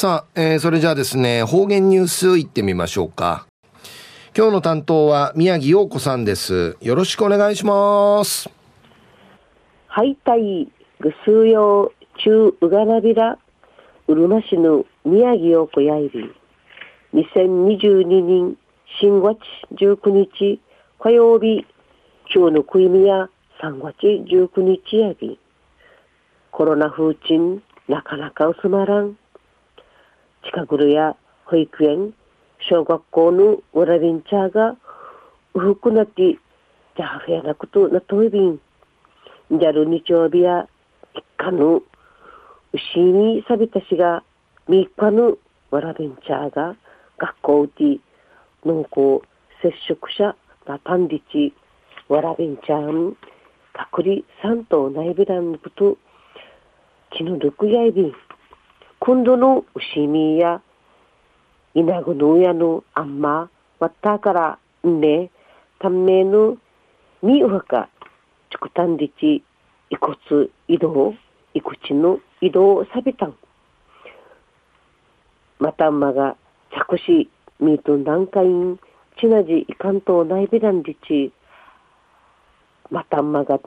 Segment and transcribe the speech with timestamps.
[0.00, 3.46] さあ、えー、それじゃあですね、方言ニュースいってみましょうか。
[4.34, 6.78] 今日の担当は宮城陽子さんです。
[6.80, 8.48] よろしくお願いします。
[9.88, 13.36] はい、たい、ぐすうよう、中うがなびら、
[14.08, 16.32] うるま市の宮城陽子やいび。
[17.12, 18.56] 2022年
[19.02, 19.38] 新月
[19.74, 20.62] 19日
[20.98, 21.66] 火曜日、
[22.34, 23.28] 今日の食いみや
[23.62, 25.38] 3月19日やび。
[26.52, 29.18] コロナ風鎮、なかなか薄まらん。
[30.44, 32.14] 近くるや保育園、
[32.68, 34.76] 小学校のわらびんちゃが、
[35.54, 36.38] うふくなって、
[36.96, 38.58] じゃあふやなことなといびん。
[39.50, 40.66] じゃる日曜日や、
[41.14, 41.82] 一家の、う
[42.78, 44.22] しにさびたしが、
[44.66, 45.36] みっかの
[45.70, 46.74] わらびんちゃが、
[47.18, 48.00] 学校うち、
[48.64, 49.26] 濃厚
[49.60, 50.34] 接触者
[50.66, 51.54] なパンディチ、
[52.08, 53.16] わらびんちゃん、
[53.74, 55.98] 隔離三島内ビランこと、
[57.10, 58.12] 気の毒やいびん。
[59.02, 60.60] 今度の牛見や、
[61.72, 65.30] 稲子の親のあんま、わったからんね、
[65.78, 66.58] ための
[67.22, 67.88] みうはか、
[68.50, 69.42] ちくたんでち、
[69.88, 71.14] いこつ移動、
[71.54, 73.34] いくちの移動さびたん。
[75.58, 76.36] またんまが、
[76.70, 78.78] 着し、みと南海ん、
[79.18, 81.32] ちなじいかんとないびらんでち、
[82.90, 83.58] またんまが、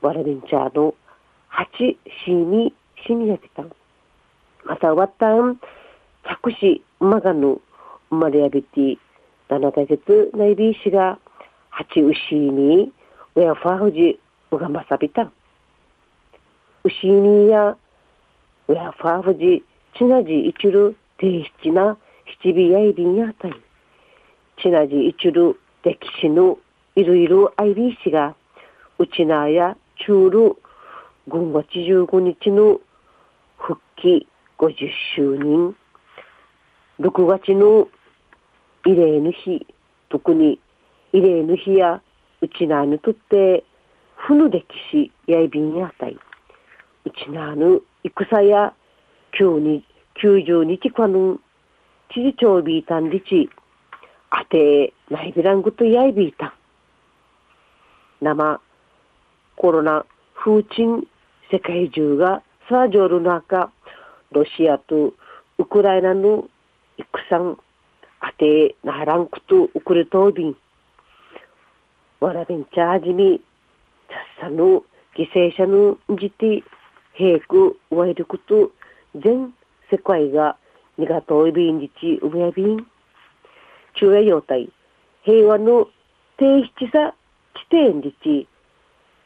[0.00, 0.94] わらびんちゃの、
[1.48, 2.72] はちしに
[3.06, 3.70] しみやびたん。
[4.66, 5.60] またわったん、
[6.42, 7.60] 着し、まがぬ、
[8.10, 8.98] 生まれやびて、
[9.48, 11.20] 7ヶ月ないびしが、
[11.70, 12.92] はちうしに、
[13.36, 14.18] うやファーフジ、
[14.50, 15.32] うがまさびたん。
[16.82, 17.76] うしにや、
[18.66, 19.64] うやファフジ、
[19.96, 21.96] ちなじいちる、ていしちな、
[22.42, 23.52] 七尾やいびんやたい。
[24.60, 26.58] ちなじいちる歴史の
[26.96, 28.34] いろいろあいびしが、
[28.98, 30.56] うちなやちゅうる
[31.28, 32.80] 5月15日の
[33.58, 34.26] 復帰
[34.58, 35.76] 50周年。
[37.00, 37.88] 6月の
[38.84, 39.66] 慰霊の日、
[40.08, 40.58] 特に
[41.12, 42.00] 慰霊の日や
[42.40, 43.64] うちなにとって、
[44.16, 46.16] ふぬ歴史やいびんやたい。
[47.04, 48.72] うちなぬ戦や
[49.38, 49.82] 9
[50.22, 51.38] 90日間の
[52.14, 53.50] 知事長ビータンリチ、
[54.30, 56.52] あて、ナイビラングとやいびいたん。
[58.22, 58.60] 生、
[59.56, 61.06] コロナ、風鎮、
[61.50, 63.70] 世界中がサージョル中、
[64.32, 65.14] ロシアと
[65.58, 66.48] ウクライナの
[66.98, 67.58] 戦、
[68.20, 70.56] あて、ならんくとウクレトービン、
[72.20, 73.40] わらびんちゃはじみ、
[74.40, 74.84] さっさの
[75.16, 76.62] 犠牲者のじて、
[77.14, 78.70] 平くわいること、
[79.14, 79.54] 全
[79.90, 80.56] 世界が
[80.98, 82.86] にがといびんじちうやびん。
[83.94, 84.68] 中夜用体、
[85.22, 85.88] 平和の
[86.36, 87.14] 低質さ
[87.54, 88.46] 地点じち、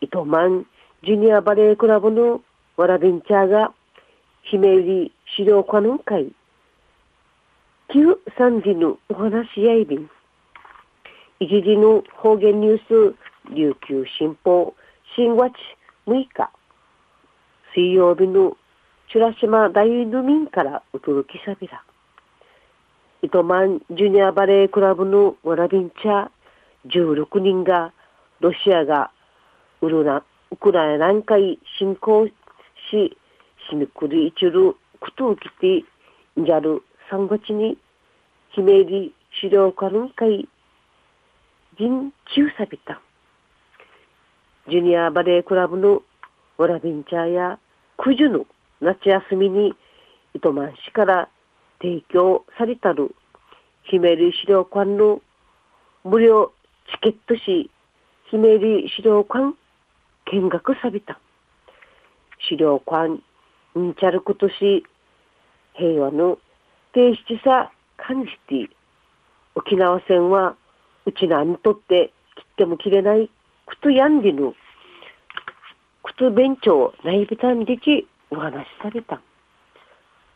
[0.00, 0.66] 糸満
[1.04, 2.42] ジュニアバレークラブの
[2.76, 3.72] わらびんちゃが、
[4.48, 6.30] ひめり資料館の会、
[7.92, 10.08] 旧三時のお話し合いびん、
[11.40, 13.16] 一時の方言ニュース、
[13.52, 14.74] 琉球新報、
[15.16, 15.52] 新月
[16.06, 16.50] 6日、
[17.74, 18.56] 水曜日の
[19.10, 21.82] チュラ島大ヌミからお届けさびら。
[23.22, 26.30] 糸満ジュニアバレークラブのわらびんちゃ
[26.86, 27.92] 16人が
[28.38, 29.10] ロシアが
[29.80, 32.32] ウルナウクライナ南海侵攻し
[33.68, 35.84] 死ぬくりいちることをきて
[36.40, 37.76] んじゃる3月に
[38.50, 40.48] ひめり資料館の会
[41.78, 43.00] 人中さびた。
[44.68, 46.02] ジュニアバレークラブの
[46.58, 47.58] わらびんちゃや
[47.98, 48.46] 九十の
[48.80, 49.74] 夏休みに
[50.34, 51.28] 糸満市から
[51.80, 53.14] 提供されたる
[53.84, 55.20] ひめり資料館の
[56.04, 56.52] 無料
[56.92, 57.70] チケットし
[58.30, 59.54] ひめり資料館
[60.32, 61.20] 見学さびた。
[62.48, 63.22] 資料館
[63.78, 64.84] にちゃることし
[65.74, 66.38] 平和の
[66.94, 68.70] 提出さ感じて
[69.54, 70.56] 沖縄戦は
[71.06, 73.30] うちなにとって切っても切れない
[73.66, 74.54] くとやんじぬ
[76.02, 79.20] くと勉強ないびたんでちお話しされた。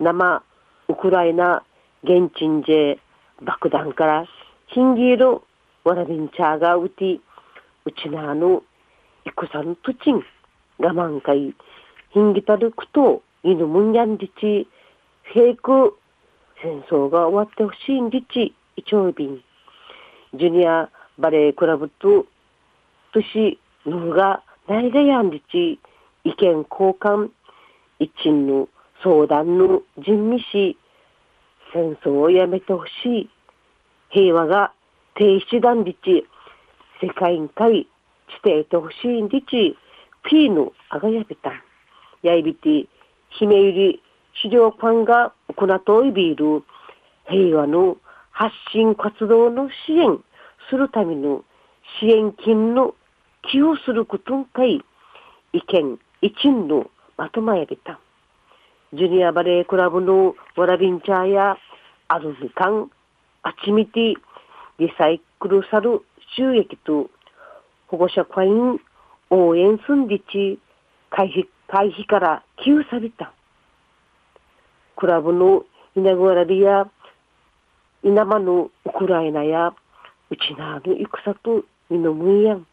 [0.00, 0.42] 生、
[0.88, 1.62] ウクライナ、
[2.04, 3.00] 現地んじ
[3.42, 4.24] 爆弾から、
[4.68, 5.42] ヒンギール、
[5.84, 7.18] ワラビンチャーがうて、
[7.84, 8.62] うちなの、
[9.24, 10.22] 戦の土地ん、
[10.78, 11.54] 我慢会、
[12.10, 14.66] ヒンギタルクと、犬むんやんりち、
[15.32, 15.90] 平空、
[16.60, 19.42] 戦争が終わってほしいんりち、イチョウビン、
[20.34, 22.26] ジュニアバレークラブと、
[23.12, 25.78] 都市、のが、ないがやんりち、
[26.24, 27.30] 意見交換、
[28.00, 28.68] 一鎮の
[29.02, 30.76] 相談の人味し、
[31.72, 33.30] 戦争をやめてほしい。
[34.10, 34.72] 平和が
[35.14, 36.26] 停止団立地、
[37.00, 37.88] 世界委員会、地
[38.42, 39.76] 底てほしいんでち、
[40.24, 41.52] ピーのあがやべた。
[42.22, 42.88] やいびて、
[43.30, 44.02] 姫ゆり
[44.42, 46.62] 資料館が行といびる
[47.28, 47.96] 平和の
[48.30, 50.18] 発信活動の支援
[50.70, 51.44] するための
[52.00, 52.94] 支援金の
[53.50, 54.80] 寄付することんかい
[55.52, 57.98] 意見一員のまとまやびた。
[58.92, 61.56] ジュニアバレークラブのわらびんちゃや
[62.08, 62.90] アルミカン、
[63.42, 64.14] アチミティ、
[64.78, 66.02] リサイクルサル
[66.36, 67.10] 収益と
[67.88, 68.80] 保護者会員
[69.30, 70.58] 応援すんりち
[71.10, 73.32] 会費会費から寄付された。
[74.96, 76.90] クラブの稲ぐわらびや
[78.02, 79.74] 稲間のウクライナや
[80.30, 82.66] うちなの戦とみのむんやん。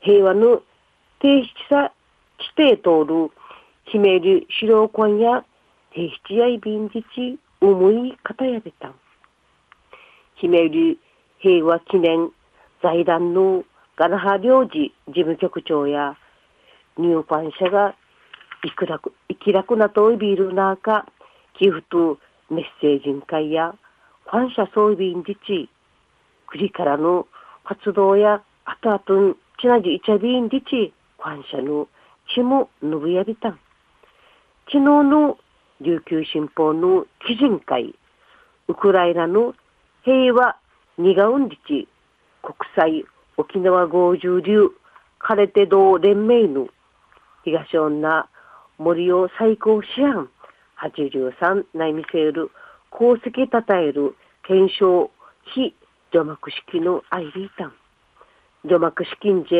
[0.00, 0.62] 平和の
[1.20, 1.92] 提出さ、
[2.56, 3.30] 規定通る、
[3.84, 5.44] ひめる資料館や
[5.94, 8.94] 提出やいびんじち、思い方やべたん。
[10.36, 10.98] ひめる
[11.38, 12.30] 平和記念
[12.82, 13.64] 財団の
[13.96, 16.16] ガラハ領事事務局長や
[16.98, 17.94] 入館者が
[18.64, 21.06] いくらく、いきらくなといびる中、
[21.58, 22.18] 寄付と
[22.50, 23.74] メッセージン会や
[24.26, 25.68] 感謝そういびんじち、
[26.46, 27.26] 国からの
[27.64, 31.88] 活動やあとあとんちなじいちゃびんじち、感謝の
[32.34, 33.58] ちもぬぶやびたん。
[34.66, 35.38] 昨日の
[35.80, 37.94] 琉球新報の基人会、
[38.68, 39.54] ウクライナの
[40.04, 40.56] 平和
[40.98, 41.88] 二がうんりち
[42.42, 43.04] 国際
[43.36, 44.70] 沖縄合十流
[45.18, 46.68] カレテ道連盟の
[47.44, 48.28] 東女
[48.78, 50.28] 森を最高師案
[50.78, 52.50] 83内見せる
[52.92, 54.14] 功績たたえる
[54.46, 55.10] 検証
[55.54, 55.74] 非
[56.12, 57.72] 除幕式のアイリータン。
[58.64, 59.54] 除幕式んじ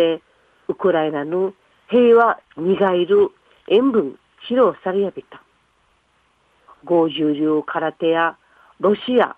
[0.68, 1.54] ウクライナの
[1.88, 3.30] 平和にがいる
[3.68, 4.18] 塩分
[4.48, 5.42] 披露されやびた。
[6.84, 8.36] 合十流空手や
[8.78, 9.36] ロシア、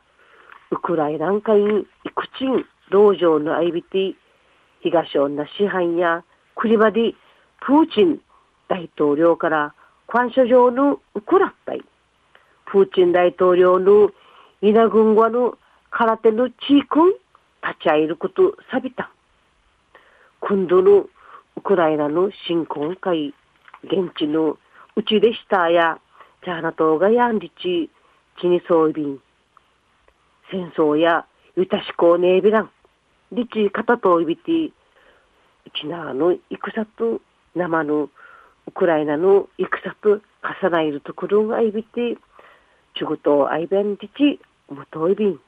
[0.71, 4.15] ウクライナ海にイクチン、道場のアイビティ、
[4.81, 6.25] 東女支配や
[6.57, 7.15] クリバディ、
[7.61, 8.21] プーチン
[8.69, 9.75] 大統領から
[10.07, 11.85] 感謝状のウクラッタイ。
[12.67, 14.11] プーチン大統領の
[14.61, 15.59] 稲軍はの
[15.91, 16.87] 空手の地域
[17.63, 19.11] 立ち会えることさびた。
[20.41, 21.07] 今度の
[21.57, 23.35] ウクライナの侵攻会、
[23.85, 24.59] 現地の
[24.97, 25.99] うちでしたや、
[26.45, 27.91] ジャーナ島がやんりち、
[28.41, 29.19] 地にそうびん。
[30.51, 31.27] 戦争や
[31.57, 32.71] ゆたしこねえびらん。
[33.33, 34.51] りち片といびて、
[35.67, 37.21] うちなの戦と
[37.55, 38.11] 生の
[38.67, 40.21] ウクライナの戦と
[40.63, 42.17] 重なるところがいびて、
[42.97, 45.41] ちぐとあいべんりち、むといびん。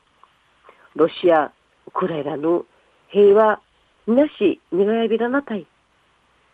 [0.96, 1.52] ロシア、
[1.86, 2.64] ウクライナの
[3.08, 3.60] 平和、
[4.06, 5.66] みなし、にがやびらなたい。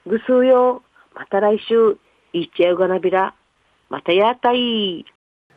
[0.07, 0.83] ぐすうよ、
[1.15, 1.99] また来週、
[2.33, 3.35] いっちゃうがなびら、
[3.89, 5.05] またやたい。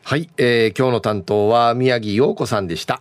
[0.02, 3.00] はい、えー、今日の担当は宮城陽子さんでした。